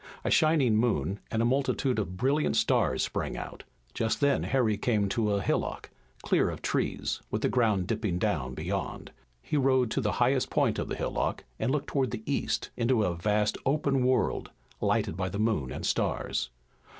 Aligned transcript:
A 0.23 0.31
shining 0.31 0.77
moon 0.77 1.19
and 1.29 1.43
a 1.43 1.45
multitude 1.45 1.99
of 1.99 2.17
brilliant 2.17 2.55
stars 2.55 3.03
sprang 3.03 3.37
out. 3.37 3.65
Just 3.93 4.19
then 4.19 4.41
Harry 4.41 4.75
came 4.75 5.07
to 5.09 5.33
a 5.33 5.43
hillock, 5.43 5.91
clear 6.23 6.49
of 6.49 6.63
trees, 6.63 7.21
with 7.29 7.43
the 7.43 7.49
ground 7.49 7.85
dipping 7.85 8.17
down 8.17 8.55
beyond. 8.55 9.11
He 9.43 9.57
rode 9.57 9.91
to 9.91 10.01
the 10.01 10.13
highest 10.13 10.49
point 10.49 10.79
of 10.79 10.87
the 10.87 10.95
hillock 10.95 11.43
and 11.59 11.69
looked 11.71 11.85
toward 11.85 12.09
the 12.09 12.23
east 12.25 12.71
into 12.75 13.03
a 13.03 13.15
vast 13.15 13.59
open 13.63 14.03
world, 14.03 14.49
lighted 14.79 15.15
by 15.15 15.29
the 15.29 15.37
moon 15.37 15.71
and 15.71 15.85
stars. 15.85 16.49